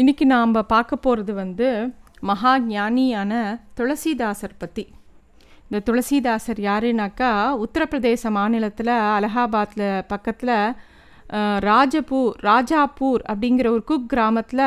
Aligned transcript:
இன்னைக்கு 0.00 0.24
நாம் 0.26 0.52
பார்க்க 0.72 0.96
போகிறது 0.96 1.32
வந்து 1.34 1.68
மகா 2.28 2.52
ஞானியான 2.68 3.32
துளசிதாசர் 3.78 4.56
பற்றி 4.58 4.84
இந்த 5.66 5.78
துளசிதாசர் 5.86 6.60
யாருனாக்கா 6.66 7.30
உத்தரப்பிரதேச 7.64 8.30
மாநிலத்தில் 8.30 8.92
அலகாபாத்தில் 9.16 9.86
பக்கத்தில் 10.06 10.54
ராஜபூர் 11.68 12.34
ராஜாப்பூர் 12.48 13.22
அப்படிங்கிற 13.30 13.68
ஒரு 13.68 13.84
குக் 13.84 14.10
கிராமத்தில் 14.12 14.66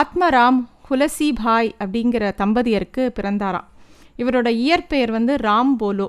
ஆத்மராம் 0.00 0.60
குலசி 0.88 1.30
பாய் 1.42 1.74
அப்படிங்கிற 1.78 2.32
தம்பதியருக்கு 2.42 3.04
பிறந்தாராம். 3.18 3.69
இவரோட 4.20 4.48
இயற்பெயர் 4.64 5.10
வந்து 5.10 5.34
ராம் 5.48 5.74
போலோ 5.78 6.08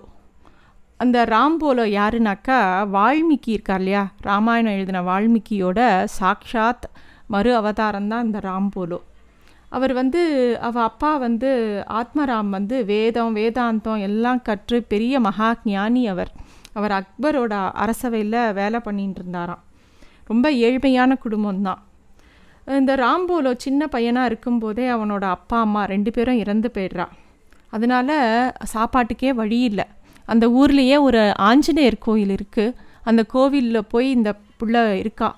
அந்த 1.04 1.20
ராம்போலோ 1.26 1.84
யாருனாக்கா 1.98 2.58
வால்மீகி 2.96 3.52
இருக்கார் 3.56 3.78
இல்லையா? 3.78 4.02
ராமாயணம் 4.22 4.74
எழுதின 4.74 5.00
வால்மீகியோட 5.02 5.80
சாக்ஷாத் 6.18 6.86
மறு 7.28 7.52
அவதாரம் 7.56 8.08
தான் 8.08 8.26
இந்த 8.26 8.40
ராம்போலோ. 8.40 9.00
அவர் 9.70 9.94
வந்து 9.94 10.22
அவள் 10.62 10.84
அப்பா 10.84 11.12
வந்து 11.18 11.50
ஆத்மராம் 12.00 12.50
வந்து 12.50 12.86
வேதம் 12.86 13.36
வேதாந்தம் 13.36 14.02
எல்லாம் 14.02 14.42
கற்று 14.42 14.78
பெரிய 14.84 15.20
மகா 15.20 15.50
ஞானி 15.64 16.04
அவர். 16.08 16.32
அவர் 16.74 16.94
அக்பரோட 17.00 17.54
அரசவையில் 17.84 18.54
வேலை 18.54 18.80
பண்ணிட்டு 18.80 19.22
இருந்தாராம். 19.22 19.64
ரொம்ப 20.26 20.52
ஏழ்மையான 20.66 21.18
குடும்பம்தான் 21.26 21.82
இந்த 22.80 22.96
ராம்போலோ 22.96 23.54
சின்ன 23.58 23.88
பையனாக 23.88 24.30
இருக்கும்போதே 24.32 24.86
அவனோட 24.90 25.26
அப்பா 25.38 25.60
அம்மா 25.60 25.84
ரெண்டு 25.86 26.12
பேரும் 26.12 26.38
இறந்து 26.38 26.72
போயிடுறான். 26.74 27.14
அதனால் 27.72 28.16
சாப்பாட்டுக்கே 28.74 29.34
வழி 29.42 29.60
இல்லை. 29.70 29.86
அந்த 30.26 30.48
ஊர்லேயே 30.60 30.98
ஒரு 31.08 31.22
ஆஞ்சநேயர் 31.50 32.04
கோயில் 32.08 32.34
இருக்குது 32.38 32.76
அந்த 33.10 33.22
கோவிலில் 33.34 33.90
போய் 33.94 34.10
இந்த 34.18 34.32
புள்ள 34.60 34.96
இருக்கா. 35.04 35.30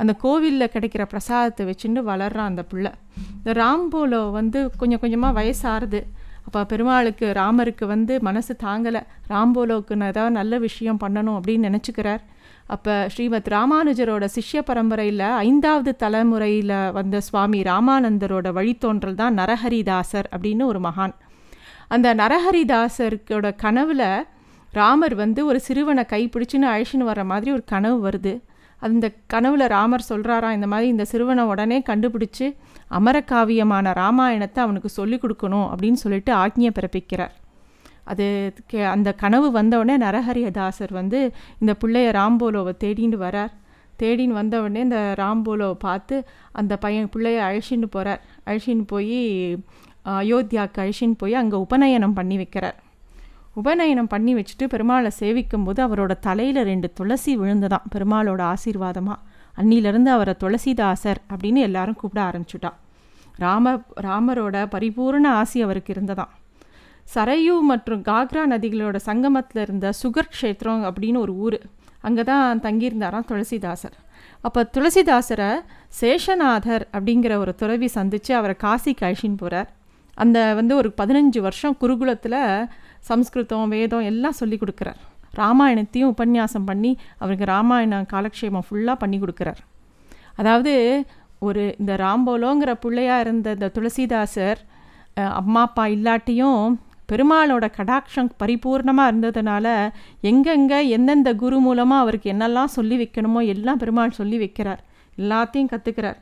அந்த 0.00 0.12
கோவிலில் 0.22 0.72
கிடைக்கிற 0.74 1.02
பிரசாதத்தை 1.12 1.62
வச்சுட்டு 1.68 2.00
வளர்றான் 2.10 2.50
அந்த 2.52 2.62
பிள்ளை. 2.62 2.92
இந்த 3.36 3.52
ராம்போலோ 3.62 4.22
வந்து 4.30 4.58
கொஞ்சம் 4.80 5.02
கொஞ்சமாக 5.04 5.36
வயசாகுது 5.38 6.00
அப்போ 6.46 6.60
பெருமாளுக்கு 6.64 7.26
ராமருக்கு 7.38 7.84
வந்து 7.86 8.14
மனசு 8.28 8.52
தாங்கலை. 8.64 9.00
ராம்போலோவுக்கு 9.32 9.94
ஏதாவது 10.10 10.30
நல்ல 10.30 10.58
விஷயம் 10.58 11.00
பண்ணணும் 11.02 11.36
அப்படின்னு 11.38 11.68
நினச்சிக்கிறார். 11.68 12.22
அப்போ 12.74 12.94
ஸ்ரீமத் 13.12 13.48
ராமானுஜரோட 13.54 14.24
சிஷ்ய 14.36 14.60
பரம்பரையில் 14.68 15.20
ஐந்தாவது 15.20 15.92
தலைமுறையில் 15.96 16.76
வந்த 16.98 17.20
சுவாமி 17.20 17.60
ராமானந்தரோட 17.62 18.48
வழித்தோன்றல் 18.58 19.20
தான் 19.22 19.38
நரஹரிதாசர் 19.38 20.28
அப்படின்னு 20.34 20.64
ஒரு 20.64 20.80
மகான். 20.88 21.14
அந்த 21.88 22.08
நரஹரிதாசருக்கோட 22.14 23.46
கனவில் 23.56 24.08
ராமர் 24.72 25.14
வந்து 25.14 25.40
ஒரு 25.46 25.58
சிறுவனை 25.60 26.04
கைப்பிடிச்சின்னு 26.08 26.68
அழிச்சின்னு 26.72 27.10
வர 27.10 27.20
மாதிரி 27.24 27.50
ஒரு 27.52 27.64
கனவு 27.64 27.98
வருது. 28.08 28.32
அந்த 28.82 29.06
கனவில் 29.26 29.64
ராமர் 29.66 30.08
சொல்கிறாராம் 30.08 30.56
இந்த 30.58 30.66
மாதிரி 30.66 30.88
இந்த 30.88 31.04
சிறுவனை 31.04 31.44
உடனே 31.44 31.78
கண்டுபிடிச்சி 31.86 32.46
அமரகாவியமான 32.98 33.92
ராமாயணத்தை 33.92 34.60
அவனுக்கு 34.64 34.88
சொல்லிக் 34.88 35.22
கொடுக்கணும் 35.24 35.68
அப்படின்னு 35.70 36.00
சொல்லிட்டு 36.04 36.32
ஆக்ஞை 36.34 36.70
பிறப்பிக்கிறார். 36.78 37.34
அது 38.04 38.26
அந்த 38.94 39.08
கனவு 39.12 39.48
வந்தவுடனே 39.50 39.96
நரஹரியதாசர் 40.06 40.92
வந்து 40.92 41.18
இந்த 41.60 41.72
பிள்ளைய 41.82 42.10
ராம்போலோவை 42.18 42.74
தேடின்னு 42.84 43.18
வரார். 43.26 43.52
தேடின்னு 44.02 44.38
வந்தவுடனே 44.40 44.80
இந்த 44.80 45.00
ராம்போலோவை 45.18 45.76
பார்த்து 45.86 46.16
அந்த 46.52 46.76
பையன் 46.76 47.10
பிள்ளைய 47.16 47.38
அழைச்சின்னு 47.48 47.88
போகிறார் 47.90 48.20
அழிச்சின்னு 48.46 48.84
போய் 48.86 49.18
அயோத்தியாவுக்கு 50.10 50.80
அழிச்சின்னு 50.82 51.16
போய் 51.18 51.34
அங்கே 51.34 51.56
உபநயனம் 51.56 52.12
பண்ணி 52.12 52.36
வைக்கிறார். 52.36 52.76
உபநயனம் 53.54 54.10
பண்ணி 54.12 54.32
வச்சுட்டு 54.34 54.64
பெருமாளை 54.72 55.10
சேவிக்கும் 55.20 55.64
போது 55.64 55.80
அவரோட 55.86 56.12
தலையில் 56.18 56.62
ரெண்டு 56.62 56.88
துளசி 56.92 57.32
விழுந்ததான் 57.38 57.88
பெருமாளோட 57.94 58.54
ஆசீர்வாதமாக 58.54 59.18
அன்னிலிருந்து 59.56 60.10
அவரை 60.16 60.34
துளசிதாசர் 60.42 61.20
அப்படின்னு 61.32 61.56
எல்லாரும் 61.56 61.96
கூப்பிட 61.96 62.20
ஆரம்பிச்சுட்டான். 62.28 62.76
ராம 63.36 63.72
ராமரோட 64.06 64.56
பரிபூர்ண 64.74 65.26
ஆசி 65.40 65.62
அவருக்கு 65.62 65.92
இருந்ததாம். 65.92 66.32
சரையு 67.14 67.60
மற்றும் 67.60 68.02
காக்ரா 68.02 68.42
நதிகளோட 68.52 68.96
சங்கமத்தில் 68.96 69.62
இருந்த 69.62 69.92
சுகர் 70.02 70.32
க்ஷேத்திரம் 70.34 70.82
அப்படின்னு 70.88 71.18
ஒரு 71.18 71.34
ஊர். 71.36 71.58
அங்கே 72.00 72.22
தான் 72.22 72.60
தங்கியிருந்தாராம் 72.60 73.28
துளசிதாசர். 73.30 73.96
அப்போ 74.40 74.70
துளசிதாசரை 74.74 75.50
சேஷநாதர் 76.00 76.84
அப்படிங்கிற 76.92 77.36
ஒரு 77.36 77.54
துறவி 77.54 77.88
சந்தித்து 77.88 78.34
அவரை 78.34 78.56
காசிக்கு 78.64 79.04
அழிச்சின்னு 79.08 79.36
போகிறார் 79.36 79.70
அந்த 80.22 80.38
வந்து 80.58 80.74
ஒரு 80.80 80.88
பதினஞ்சு 81.00 81.40
வருஷம் 81.46 81.76
குருகுலத்தில் 81.82 82.40
சம்ஸ்கிருதம் 83.08 83.72
வேதம் 83.74 84.06
எல்லாம் 84.10 84.38
சொல்லி 84.40 84.56
கொடுக்குறார். 84.60 85.00
ராமாயணத்தையும் 85.40 86.12
உபன்யாசம் 86.14 86.68
பண்ணி 86.70 86.90
அவருக்கு 87.22 87.46
ராமாயண 87.54 88.00
காலக்ஷேமம் 88.14 88.66
ஃபுல்லாக 88.68 88.96
பண்ணி 89.02 89.18
கொடுக்குறார். 89.22 89.60
அதாவது 90.40 90.72
ஒரு 91.48 91.62
இந்த 91.80 91.92
ராம்போலோங்கிற 92.04 92.70
பிள்ளையாக 92.84 93.24
இருந்த 93.24 93.48
இந்த 93.56 93.68
துளசிதாசர் 93.76 94.60
அம்மா 95.40 95.62
அப்பா 95.68 95.84
இல்லாட்டியும் 95.96 96.62
பெருமாளோட 97.10 97.66
கடாட்சம் 97.76 98.30
பரிபூர்ணமாக 98.42 99.10
இருந்ததுனால 99.10 99.66
எங்கெங்கே 100.30 100.78
எந்தெந்த 100.96 101.30
குரு 101.42 101.58
மூலமாக 101.66 102.04
அவருக்கு 102.04 102.32
என்னெல்லாம் 102.34 102.74
சொல்லி 102.76 102.96
வைக்கணுமோ 103.02 103.42
எல்லாம் 103.54 103.80
பெருமாள் 103.82 104.18
சொல்லி 104.20 104.38
வைக்கிறார். 104.44 104.82
எல்லாத்தையும் 105.18 105.70
கற்றுக்கிறார் 105.70 106.18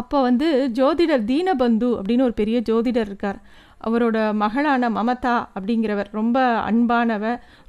அப்போ 0.00 0.16
வந்து 0.28 0.46
ஜோதிடர் 0.78 1.24
தீனபந்து 1.30 1.88
அப்படின்னு 1.98 2.26
ஒரு 2.28 2.34
பெரிய 2.40 2.56
ஜோதிடர் 2.68 3.08
இருக்கார். 3.10 3.38
அவரோட 3.86 4.18
மகளான 4.42 4.88
மமதா 4.96 5.34
அப்படிங்கிறவர் 5.56 6.08
ரொம்ப 6.18 6.38
அன்பானவ 6.70 7.24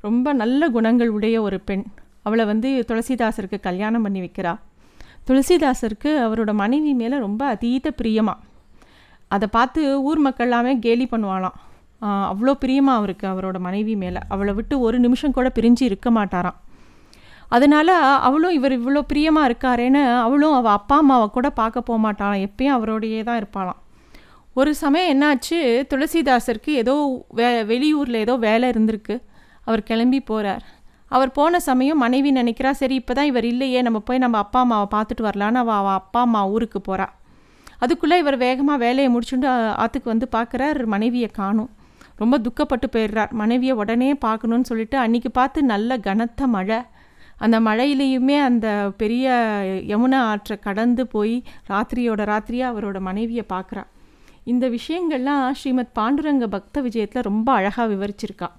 ரொம்ப 0.05 0.33
நல்ல 0.41 0.69
குணங்கள் 0.75 1.13
உடைய 1.17 1.37
ஒரு 1.47 1.57
பெண். 1.69 1.85
அவளை 2.27 2.45
வந்து 2.51 2.69
துளசிதாசருக்கு 2.89 3.59
கல்யாணம் 3.67 4.05
பண்ணி 4.05 4.19
வைக்கிறா. 4.25 4.53
துளசிதாசருக்கு 5.27 6.11
அவரோட 6.25 6.51
மனைவி 6.63 6.91
மேலே 7.01 7.15
ரொம்ப 7.25 7.41
அதீத 7.53 7.91
பிரியமாக 8.01 8.43
அதை 9.35 9.47
பார்த்து 9.55 9.81
ஊர் 10.09 10.19
மக்கள் 10.25 10.47
எல்லாமே 10.47 10.73
கேலி 10.85 11.05
பண்ணுவாளாம். 11.11 11.57
அவ்வளோ 12.31 12.53
பிரியமாக 12.63 12.99
அவருக்கு 12.99 13.25
அவரோட 13.31 13.57
மனைவி 13.65 13.93
மேலே. 14.03 14.19
அவளை 14.33 14.51
விட்டு 14.57 14.75
ஒரு 14.87 14.97
நிமிஷம் 15.05 15.35
கூட 15.37 15.47
பிரிஞ்சு 15.57 15.83
இருக்க 15.89 16.09
மாட்டாராம். 16.17 16.57
அதனால் 17.55 17.91
அவளும் 18.27 18.55
இவர் 18.57 18.77
இவ்வளோ 18.77 19.01
பிரியமாக 19.11 19.49
இருக்காரேன்னு 19.49 20.01
அவளும் 20.25 20.55
அவள் 20.59 20.75
அப்பா 20.79 20.95
அம்மாவை 21.03 21.27
கூட 21.35 21.47
பார்க்க 21.59 21.87
போக 21.89 21.99
மாட்டாளாம். 22.05 22.43
எப்பயும் 22.47 22.75
அவரோடையே 22.77 23.21
தான் 23.29 23.39
இருப்பாளாம். 23.41 23.79
ஒரு 24.59 24.71
சமயம் 24.83 25.11
என்னாச்சு? 25.13 25.59
துளசிதாசருக்கு 25.91 26.71
ஏதோ 26.83 26.95
வே 27.39 27.47
வெளியூரில் 27.71 28.23
ஏதோ 28.25 28.35
வேலை 28.47 28.67
இருந்திருக்கு. 28.73 29.15
அவர் 29.67 29.87
கிளம்பி 29.89 30.19
போகிறார் 30.31 30.65
அவர் 31.15 31.29
போன 31.37 31.59
சமயம் 31.67 32.01
மனைவி 32.03 32.29
நினைக்கிறா 32.37 32.71
சரி 32.79 32.95
இப்போ 33.01 33.13
தான் 33.17 33.29
இவர் 33.31 33.45
இல்லையே 33.51 33.81
நம்ம 33.87 33.99
போய் 34.07 34.23
நம்ம 34.23 34.37
அப்பா 34.43 34.59
அம்மாவை 34.65 34.87
பார்த்துட்டு 34.95 35.23
வரலான்னு 35.27 35.59
அவள் 35.63 35.77
அவள் 35.81 35.97
அப்பா 35.99 36.21
அம்மா 36.27 36.41
ஊருக்கு 36.53 36.79
போகிறா 36.87 37.07
அதுக்குள்ளே 37.83 38.15
இவர் 38.21 38.37
வேகமாக 38.43 38.81
வேலையை 38.83 39.09
முடிச்சுட்டு 39.13 39.47
ஆற்றுக்கு 39.81 40.07
வந்து 40.13 40.27
பார்க்குறார். 40.35 40.79
மனைவியை 40.93 41.29
காணும். 41.39 41.69
ரொம்ப 42.21 42.35
துக்கப்பட்டு 42.45 42.87
போயிடுறார். 42.95 43.31
மனைவியை 43.41 43.73
உடனே 43.81 44.09
பார்க்கணுன்னு 44.25 44.69
சொல்லிட்டு 44.71 44.97
அன்றைக்கி 45.03 45.29
பார்த்து 45.39 45.59
நல்ல 45.73 45.97
கனத்த 46.07 46.47
மழை. 46.55 46.79
அந்த 47.37 47.59
மழையிலையுமே 47.59 48.37
அந்த 48.43 48.91
பெரிய 48.97 49.27
யமுனா 49.87 50.19
ஆற்றை 50.31 50.59
கடந்து 50.59 51.07
போய் 51.07 51.43
ராத்திரியோட 51.69 52.21
ராத்திரியாக 52.31 52.71
அவரோட 52.73 52.99
மனைவியை 52.99 53.45
பார்க்குறா. 53.49 53.83
இந்த 54.43 54.69
விஷயங்கள்லாம் 54.69 55.51
ஸ்ரீமத் 55.51 55.95
பாண்டுரங்க 55.99 56.47
பக்த 56.47 56.81
விஜயத்தில் 56.81 57.27
ரொம்ப 57.29 57.53
அழகாக 57.53 57.93
விவரிச்சிருக்கா. 57.93 58.49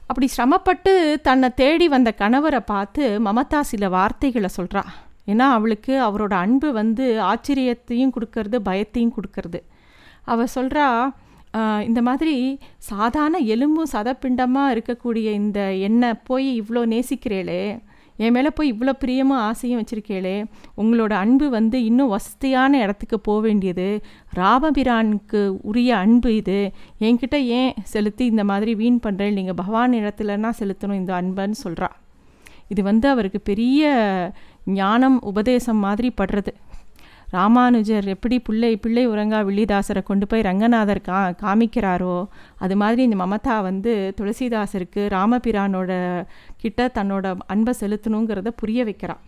அப்படி 0.00 0.26
சிரமப்பட்டு 0.26 1.20
தன்னை 1.22 1.48
தேடி 1.54 1.88
வந்த 1.88 2.14
கணவரை 2.18 2.60
பார்த்து 2.66 3.20
மமதா 3.20 3.60
சில 3.60 3.88
வார்த்தைகளை 3.88 4.48
சொல்கிறா 4.56 4.82
ஏன்னா 5.26 5.46
அவளுக்கு 5.56 5.94
அவரோட 6.08 6.32
அன்பு 6.32 6.72
வந்து 6.72 7.04
ஆச்சரியத்தையும் 7.22 8.14
கொடுக்கறது 8.16 8.58
பயத்தையும் 8.64 9.14
கொடுக்கறது. 9.18 9.60
அவள் 10.24 10.54
சொல்கிறா 10.54 10.86
இந்த 11.86 12.02
மாதிரி 12.02 12.34
சாதாரண 12.76 13.38
எலும்பும் 13.54 13.92
சதப்பிண்டமாக 13.92 14.72
இருக்கக்கூடிய 14.74 15.30
இந்த 15.32 15.72
எண்ணெய் 15.88 16.20
போய் 16.24 16.62
இவ்வளோ 16.62 16.82
நேசிக்கிறேளே 16.92 17.62
என் 18.18 18.32
மேலே 18.32 18.50
போய் 18.50 18.72
இவ்வளோ 18.72 18.92
பிரியமும் 19.02 19.42
ஆசையும் 19.48 19.78
வச்சுருக்கேளே 19.80 20.34
உங்களோட 20.76 21.12
அன்பு 21.12 21.50
வந்து 21.50 21.84
இன்னும் 21.84 22.08
வசதியான 22.08 22.80
இடத்துக்கு 22.80 23.20
போக 23.20 23.40
வேண்டியது 23.40 23.86
ராமபிரானுக்கு 24.36 25.40
உரிய 25.62 25.96
அன்பு 25.96 26.30
இது. 26.36 26.58
என்கிட்ட 26.98 27.38
ஏன் 27.58 27.72
செலுத்தி 27.82 28.26
இந்த 28.26 28.44
மாதிரி 28.44 28.74
வீண் 28.74 29.00
பண்ணுறேன் 29.06 29.32
நீங்கள் 29.32 29.54
பகவான் 29.54 29.92
இடத்துலன்னா 29.92 30.50
செலுத்தணும் 30.60 31.00
இந்த 31.02 31.14
அன்புன்னு 31.20 31.58
சொல்கிறா 31.64 31.90
இது 32.68 32.82
வந்து 32.82 33.08
அவருக்கு 33.08 33.40
பெரிய 33.40 33.82
ஞானம் 34.64 35.18
உபதேசம் 35.22 35.76
மாதிரி 35.76 36.12
படுறது. 36.20 36.52
ராமானுஜர் 37.32 38.04
எப்படி 38.04 38.38
பிள்ளை 38.38 38.76
பிள்ளை 38.76 39.08
உறங்கா 39.08 39.40
வில்லிதாசரை 39.48 40.02
கொண்டு 40.02 40.26
போய் 40.26 40.40
ரங்கநாதர் 40.40 41.00
கா 41.00 41.28
காமிக்கிறாரோ 41.28 42.26
அது 42.58 42.76
மாதிரி 42.76 43.02
இந்த 43.02 43.16
மமதா 43.24 43.62
வந்து 43.62 44.14
துளசிதாசருக்கு 44.20 45.04
ராமபிரானோட 45.08 45.92
கிட்ட 46.56 46.90
தன்னோட 46.94 47.36
அன்பை 47.46 47.74
செலுத்தணுங்கிறத 47.80 48.48
புரிய 48.56 48.84
வைக்கிறான் 48.84 49.22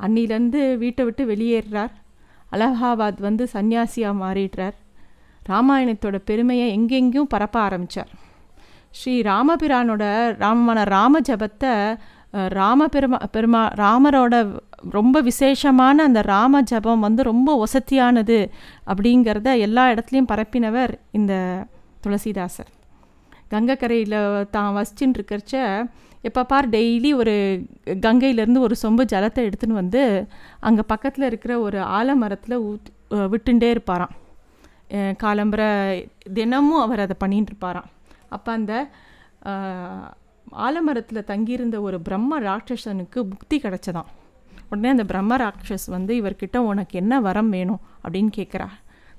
அன்னிலேருந்து 0.00 0.76
வீட்டை 0.76 1.04
விட்டு 1.04 1.26
வெளியேறுறார் 1.26 1.94
அலகாபாத் 2.52 3.20
வந்து 3.20 3.48
சன்னியாசியாக 3.52 4.20
மாறிடுறார். 4.20 4.76
ராமாயணத்தோட 5.48 6.20
பெருமையை 6.24 6.68
எங்கெங்கேயும் 6.78 7.28
பரப்ப 7.28 7.60
ஆரம்பித்தார் 7.60 8.08
ஸ்ரீ 8.90 9.20
ராமபிரானோட 9.20 10.04
ராமமான 10.38 10.84
ராம 10.84 11.20
ஜபத்தை 11.20 11.98
ராம 12.30 12.86
பெருமா 12.86 13.18
பெருமா 13.32 13.70
ராமரோட 13.74 14.58
ரொம்ப 14.90 15.20
விசேஷமான 15.20 16.02
அந்த 16.02 16.20
ராம 16.20 16.62
ஜபம் 16.62 17.00
வந்து 17.00 17.22
ரொம்ப 17.22 17.64
ஒசத்தியானது 17.66 18.50
அப்படிங்கிறத 18.86 19.58
எல்லா 19.58 19.88
இடத்துலையும் 19.88 20.26
பரப்பினவர் 20.28 20.98
இந்த 21.10 21.64
துளசிதாசர். 22.06 22.70
கங்கைக்கரையில் 23.50 24.50
தான் 24.50 24.74
வசிச்சுன்னு 24.76 25.14
இருக்கிறச்ச 25.18 25.84
எப்போ 26.22 26.44
பார் 26.44 26.68
டெய்லி 26.68 27.14
ஒரு 27.14 27.66
கங்கையிலேருந்து 27.84 28.58
ஒரு 28.58 28.74
சொம்பு 28.82 29.04
ஜலத்தை 29.12 29.50
எடுத்துன்னு 29.50 29.72
வந்து 29.72 30.26
அங்கே 30.60 30.80
பக்கத்தில் 30.86 31.26
இருக்கிற 31.26 31.60
ஒரு 31.60 31.78
ஆலமரத்தில் 31.78 32.58
ஊத் 32.58 32.86
விட்டுண்டே 33.10 33.76
இருப்பாராம். 33.76 34.14
அஹ் 34.90 35.14
காலம்பர 35.22 35.62
தினமும் 36.34 36.80
அவர் 36.80 37.00
அதை 37.00 37.16
பண்ணிட்டு 37.18 37.52
இருப்பாராம். 37.52 37.90
அப்போ 38.28 38.52
அந்த 38.52 38.88
ஆலமரத்தில் 40.66 41.28
தங்கியிருந்த 41.32 41.80
ஒரு 41.80 41.98
பிரம்ம 42.00 42.40
ராட்சசனுக்கு 42.40 43.18
புக்தி 43.32 43.56
கிடச்சதாம். 43.64 44.10
உடனே 44.70 44.88
அந்த 44.88 45.04
பிரம்ம 45.04 45.36
ராட்சஸ் 45.36 45.86
வந்து 45.96 46.12
இவர்கிட்ட 46.20 46.56
உனக்கு 46.70 46.94
என்ன 46.98 47.20
வரம் 47.26 47.50
வேணும்? 47.50 47.80
அப்படின்னு 48.04 48.32
கேட்குறா 48.38 48.68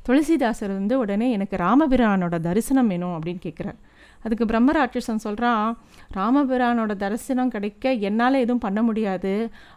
துளசிதாசர் 0.07 0.73
வந்து 0.77 0.95
உடனே 0.99 1.31
எனக்கு 1.31 1.55
ராமபிரானோட 1.57 2.35
தரிசனம் 2.45 2.87
வேணும் 2.87 3.15
அப்படின்னு 3.15 3.41
கேட்குறார். 3.45 3.79
அதுக்கு 4.23 4.45
பிரம்ம 4.45 4.71
ராட்சசன் 4.77 5.23
சொல்கிறான் 5.25 5.65
ராமபிரானோட 6.15 6.93
தரிசனம் 7.03 7.51
கிடைக்க 7.55 7.93
என்னால் 8.07 8.41
எதுவும் 8.43 8.63
பண்ண 8.65 8.81
முடியாது. 8.81 9.33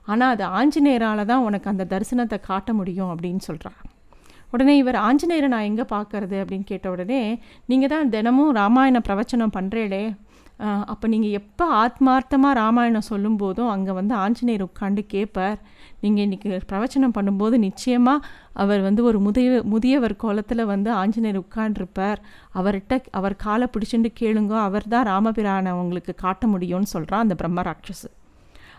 ஆனால் 0.06 0.32
அது 0.34 0.44
ஆஞ்சநேயரால் 0.58 1.30
தான் 1.32 1.44
உனக்கு 1.48 1.70
அந்த 1.72 1.86
தரிசனத்தை 1.94 2.38
காட்ட 2.40 2.72
முடியும் 2.72 3.10
அப்படின்னு 3.14 3.42
சொல்கிறான் 3.48 3.80
உடனே 4.50 4.76
இவர் 4.76 4.98
ஆஞ்சநேயரை 5.08 5.48
நான் 5.48 5.68
எங்கே 5.68 5.84
பார்க்கறது? 5.94 6.36
அப்படின்னு 6.42 6.66
கேட்ட 6.70 6.86
உடனே 6.90 7.20
நீங்கள் 7.66 7.92
தான் 7.94 8.10
தினமும் 8.14 8.52
ராமாயண 8.60 9.00
பிரவச்சனம் 9.08 9.56
பண்ணுறேளே 9.58 10.02
அப்போ 10.86 11.06
நீங்கள் 11.08 11.32
எப்போ 11.32 11.64
ஆத்மார்த்தமாக 11.78 12.54
ராமாயணம் 12.54 13.08
சொல்லும்போதும் 13.10 13.70
அங்கே 13.70 13.92
வந்து 13.92 14.14
ஆஞ்சநேயர் 14.14 14.64
உட்காந்து 14.66 15.02
கேட்பார் 15.06 15.58
நீங்கள் 16.00 16.24
இன்றைக்கி 16.24 16.48
பிரவச்சனம் 16.68 17.14
பண்ணும்போது 17.14 17.56
நிச்சயமாக 17.58 18.26
அவர் 18.54 18.80
வந்து 18.80 19.02
ஒரு 19.04 19.18
முதிய 19.18 19.58
முதியவர் 19.64 20.14
கோலத்தில் 20.16 20.64
வந்து 20.64 20.90
ஆஞ்சநேயர் 20.92 21.42
உட்காண்டிருப்பார் 21.42 22.22
அவர்கிட்ட 22.54 23.00
அவர் 23.10 23.36
காலை 23.36 23.68
பிடிச்சிட்டு 23.72 24.10
கேளுங்க 24.20 24.54
அவர் 24.60 24.88
தான் 24.88 25.06
ராமபிரானை 25.06 25.72
உங்களுக்கு 25.74 26.14
காட்ட 26.16 26.46
முடியும்னு 26.46 26.92
சொல்கிறான் 26.92 27.24
அந்த 27.24 27.34
பிரம்ம 27.34 27.62
ராட்சஸு 27.62 28.10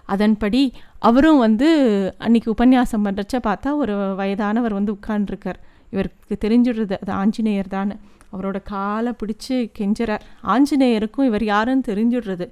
அதன்படி 0.07 0.61
அவரும் 0.99 1.39
வந்து 1.39 1.67
அன்றைக்கி 2.19 2.49
உபன்யாசம் 2.49 3.05
பண்ணுறச்ச 3.05 3.35
பார்த்தா 3.43 3.69
ஒரு 3.75 3.93
வயதானவர் 4.15 4.73
வந்து 4.73 4.95
உட்காண்டிருக்கார் 4.95 5.59
இவருக்கு 5.93 6.35
தெரிஞ்சிடுறது 6.45 6.95
அது 7.03 7.11
ஆஞ்சநேயர் 7.21 7.71
தான். 7.75 7.93
அவரோட 8.35 8.59
காலை 8.69 9.11
பிடிச்சி 9.21 9.55
கெஞ்சுறார். 9.79 10.23
ஆஞ்சநேயருக்கும் 10.53 11.27
இவர் 11.29 11.45
யாருன்னு 11.53 11.83
தெரிஞ்சிடுறது. 11.89 12.45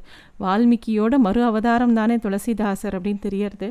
வால்மீகியோட 0.44 1.16
மறு 1.28 1.42
அவதாரம் 1.50 1.96
தானே 2.00 2.16
துளசிதாசர் 2.26 2.98
அப்படின்னு 2.98 3.22
தெரியறது. 3.28 3.70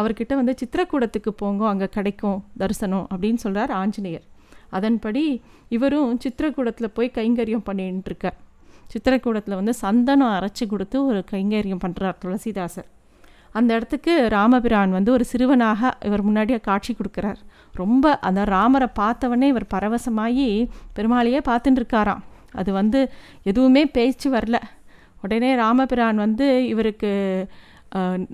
அவர்கிட்ட 0.00 0.32
வந்து 0.40 0.54
சித்திரக்கூடத்துக்கு 0.60 1.30
போங்க 1.42 1.62
அங்கே 1.72 1.88
கிடைக்கும் 1.96 2.38
தரிசனம் 2.62 3.06
அப்படின்னு 3.12 3.40
சொல்கிறார் 3.44 3.72
ஆஞ்சநேயர். 3.82 4.26
அதன்படி 4.78 5.24
இவரும் 5.76 6.10
சித்திரக்கூடத்தில் 6.24 6.94
போய் 6.96 7.16
கைங்கரியம் 7.18 7.66
பண்ணிட்டுருக்கார் 7.68 8.38
சித்திரக்கூடத்தில் 8.92 9.58
வந்து 9.60 9.74
சந்தனம் 9.82 10.34
அரைச்சி 10.36 10.64
கொடுத்து 10.72 10.96
ஒரு 11.08 11.20
கைங்கரியம் 11.32 11.82
பண்ணுறார் 11.84 12.16
துளசிதாசர். 12.22 12.88
அந்த 13.58 13.70
இடத்துக்கு 13.76 14.12
ராமபிரான் 14.34 14.92
வந்து 14.96 15.10
ஒரு 15.16 15.24
சிறுவனாக 15.30 15.90
இவர் 16.08 16.26
முன்னாடியே 16.26 16.58
காட்சி 16.68 16.92
கொடுக்குறார். 16.94 17.40
ரொம்ப 17.74 18.12
அந்த 18.28 18.40
ராமரை 18.54 18.88
பார்த்தவொடனே 19.00 19.48
இவர் 19.52 19.72
பரவசமாகி 19.74 20.46
பெருமாளையே 20.96 21.40
பார்த்துட்டு 21.48 21.80
இருக்காராம் 21.82 22.22
அது 22.60 22.70
வந்து 22.72 23.00
எதுவுமே 23.50 23.82
பேச்சு 23.96 24.28
வரல. 24.36 24.58
உடனே 25.24 25.50
ராமபிரான் 25.62 26.18
வந்து 26.24 26.46
இவருக்கு 26.72 27.12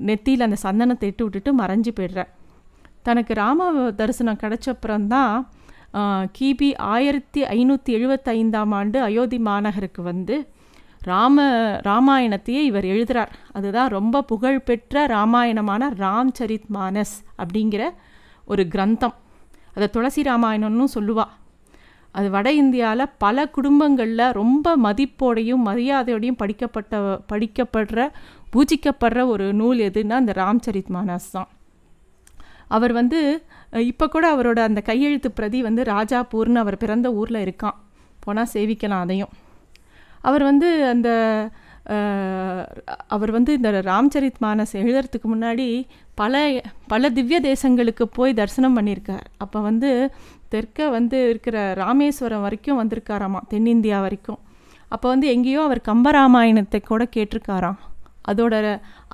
நெத்தியில் 0.08 0.46
அந்த 0.46 0.58
சந்தனத்தை 0.64 1.06
இட்டு 1.10 1.24
விட்டுட்டு 1.24 1.52
மறைஞ்சு 1.60 1.92
போயிடுறார். 1.98 2.30
தனக்கு 3.06 3.32
ராம 3.40 3.68
தரிசனம் 4.00 4.42
கிடைச்சப்புறம்தான் 4.42 5.34
கிபி 6.36 6.68
ஆயிரத்தி 6.94 7.40
ஐநூற்றி 7.56 7.90
எழுபத்தைந்தாம் 7.98 8.72
ஆண்டு 8.78 8.98
அயோத்தி 9.08 9.38
மாநகருக்கு 9.48 10.02
வந்து 10.10 10.36
ராம 11.10 11.44
ராமாயணத்தையே 11.88 12.62
இவர் 12.70 12.86
எழுதுகிறார் 12.92 13.32
அதுதான் 13.52 13.92
ரொம்ப 13.96 14.22
புகழ்பெற்ற 14.30 15.06
ராமாயணமான 15.06 15.88
ராம் 16.02 16.32
சரித் 16.38 16.70
மானஸ் 16.74 17.14
அப்படிங்கிற 17.42 17.82
ஒரு 18.44 18.62
கிரந்தம். 18.74 19.16
அதை 19.74 19.88
துளசி 19.90 20.22
ராமாயணம்னு 20.22 20.86
சொல்லுவா. 20.94 21.26
அது 22.18 22.28
வட 22.34 22.48
இந்தியாவில் 22.52 23.12
பல 23.18 23.46
குடும்பங்களில் 23.56 24.32
ரொம்ப 24.38 24.76
மதிப்போடையும் 24.84 25.64
மரியாதையோடையும் 25.68 26.40
படிக்கப்பட்ட 26.42 27.00
படிக்கப்படுற 27.32 28.08
பூஜிக்கப்படுற 28.52 29.26
ஒரு 29.32 29.46
நூல் 29.60 29.80
எதுன்னா 29.88 30.18
அந்த 30.20 30.34
ராம்சரித் 30.36 30.92
மானஸ் 30.96 31.32
தான். 31.32 31.48
அவர் 32.76 32.92
வந்து 32.92 33.20
இப்போ 33.90 34.06
கூட 34.14 34.26
அவரோட 34.34 34.60
அந்த 34.68 34.80
கையெழுத்து 34.80 35.30
பிரதி 35.30 35.58
வந்து 35.62 35.82
ராஜாபூர்னு 35.94 36.62
அவர் 36.62 36.82
பிறந்த 36.84 37.08
ஊரில் 37.20 37.42
இருக்கான். 37.46 37.78
போனால் 38.24 38.52
சேவிக்கலாம் 38.52 39.02
அதையும். 39.06 39.34
அவர் 40.28 40.44
வந்து 40.50 40.68
அந்த 40.92 41.08
அவர் 43.14 43.30
வந்து 43.34 43.50
இந்த 43.58 43.70
ராம்சரித் 43.88 44.40
மானஸ் 44.44 44.72
எழுதுறதுக்கு 44.80 45.26
முன்னாடி 45.32 45.66
பல 46.20 46.34
பல 46.92 47.10
திவ்ய 47.16 47.38
தேசங்களுக்கு 47.40 48.04
போய் 48.16 48.38
தரிசனம் 48.38 48.76
பண்ணியிருக்கார். 48.76 49.26
அப்போ 49.44 49.58
வந்து 49.66 49.90
தெற்க 50.54 50.88
வந்து 50.96 51.18
இருக்கிற 51.30 51.58
ராமேஸ்வரம் 51.82 52.44
வரைக்கும் 52.46 52.78
வந்திருக்காராமா 52.80 53.40
தென்னிந்தியா 53.52 53.98
வரைக்கும். 54.06 54.40
அப்போ 54.94 55.06
வந்து 55.12 55.26
எங்கேயோ 55.34 55.60
அவர் 55.66 55.80
கம்பராமாயணத்தை 55.90 56.80
கூட 56.90 57.04
கேட்டிருக்காராம். 57.16 57.78
அதோட 58.30 58.54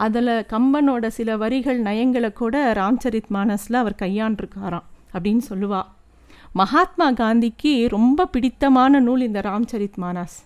அதில் 0.05 0.33
கம்பனோட 0.53 1.07
சில 1.17 1.37
வரிகள் 1.43 1.81
நயங்களை 1.89 2.31
கூட 2.41 2.57
ராம்சரித் 2.81 3.31
மானஸில் 3.37 3.81
அவர் 3.83 4.01
கையாண்டிருக்காராம் 4.03 4.87
அப்படின்னு 5.15 5.45
சொல்லுவா. 5.51 5.83
மகாத்மா 6.61 7.09
காந்திக்கு 7.21 7.73
ரொம்ப 7.97 8.27
பிடித்தமான 8.37 9.01
நூல் 9.09 9.27
இந்த 9.29 9.43
ராம்சரித் 9.51 10.01
மானஸ். 10.05 10.39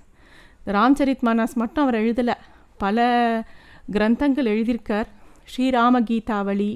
ராம்சரித் 0.67 1.25
மானஸ் 1.27 1.55
மட்டும் 1.55 1.87
அவர் 1.87 2.01
எழுதலை. 2.03 2.35
பல 2.79 2.99
கிரந்தங்கள் 3.93 4.51
எழுதியிருக்கார். 4.55 5.09
ஸ்ரீராம 5.53 6.01
கீதாவளி 6.11 6.71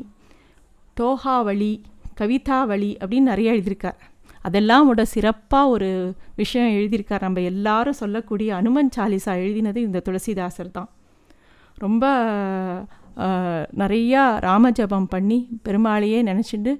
தோஹாவளி 1.00 1.72
கவிதாவளி 2.20 2.90
அப்படின்னு 3.04 3.28
நிறைய 3.32 3.52
எழுதியிருக்கார். 3.52 3.98
அதெல்லாம் 4.40 4.86
விட 4.86 5.04
சிறப்பாக 5.04 5.68
ஒரு 5.68 6.14
விஷயம் 6.36 6.68
எழுதியிருக்கார். 6.68 7.20
நம்ம 7.20 7.40
எல்லாரும் 7.40 8.00
சொல்லக்கூடிய 8.02 8.54
அனுமன் 8.54 8.90
சாலிசா 8.96 9.32
எழுதினது 9.44 9.76
இந்த 9.76 10.02
துளசிதாசர் 10.04 10.70
தான். 10.72 10.90
ரொம்ப 11.74 12.04
நிறையா 13.76 14.22
ராமஜபம் 14.40 15.08
பண்ணி 15.08 15.48
பெருமாளையே 15.64 16.20
நினச்சிட்டு 16.22 16.72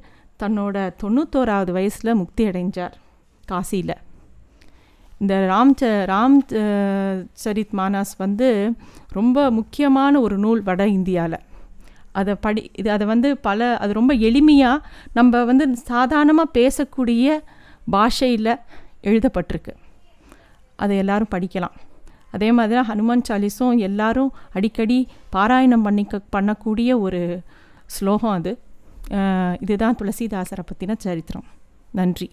தன்னோட 0.42 0.76
தொண்ணூத்தோராவது 1.02 1.72
வயசில் 1.72 2.14
முக்தி 2.14 2.44
அடைஞ்சார் 2.44 2.92
காசியில். 3.44 3.94
இந்த 5.22 5.34
ராம் 5.50 5.72
ச 5.80 5.88
ராம் 6.10 6.36
சரித் 7.42 7.74
மானாஸ் 7.78 8.12
வந்து 8.24 8.48
ரொம்ப 9.18 9.38
முக்கியமான 9.58 10.20
ஒரு 10.26 10.36
நூல் 10.44 10.62
வட 10.68 10.82
இந்தியாவில் 10.98 11.38
அதை 12.20 12.34
படி 12.44 12.62
இது 12.80 12.88
அதை 12.94 13.04
வந்து 13.12 13.28
பல 13.46 13.68
அது 13.82 13.92
ரொம்ப 13.98 14.12
எளிமையாக 14.28 14.84
நம்ம 15.18 15.42
வந்து 15.50 15.64
சாதாரணமாக 15.90 16.54
பேசக்கூடிய 16.58 17.36
பாஷையில் 17.94 18.52
எழுதப்பட்டிருக்கு. 19.10 19.72
அதை 20.82 20.94
எல்லோரும் 21.02 21.32
படிக்கலாம். 21.34 21.76
அதே 22.34 22.48
மாதிரி 22.56 22.74
தான் 22.78 22.90
ஹனுமான் 22.90 23.26
சாலிஸும் 23.28 23.78
எல்லாரும் 23.88 24.32
அடிக்கடி 24.58 24.98
பாராயணம் 25.36 25.86
பண்ணிக்க 25.86 26.20
பண்ணக்கூடிய 26.36 26.98
ஒரு 27.06 27.22
ஸ்லோகம் 27.96 28.36
அது. 28.38 28.52
இதுதான் 29.64 29.98
துளசிதாசரை 30.02 30.64
பற்றின 30.70 30.98
சரித்திரம். 31.06 31.48
நன்றி. 32.00 32.28